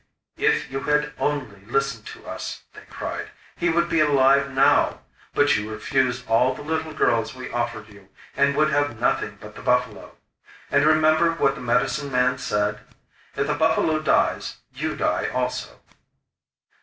[0.35, 5.01] 'If you had only listened to us,' they cried, 'he would be alive now.
[5.35, 9.53] But you refused all the little girls we offered you, and would have nothing but
[9.53, 10.17] the buffalo.
[10.71, 12.79] And remember what the medicine man said:
[13.35, 15.79] "If the buffalo dies you die also!"